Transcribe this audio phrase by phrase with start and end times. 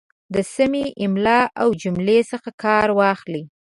[0.33, 3.43] د سمې املا او جملې څخه کار واخلئ